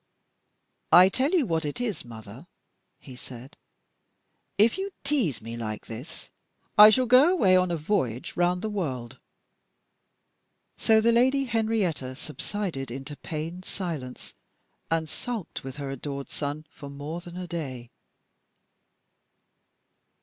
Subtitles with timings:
[0.91, 2.47] "I tell you what it is, mother,"
[2.97, 3.55] he said,
[4.57, 6.31] "if you tease me like this
[6.75, 9.19] I shall go away on a voyage round the world!"
[10.75, 14.33] So the Lady Henrietta subsided into pained silence,
[14.89, 17.91] and sulked with her adored son for more than a day.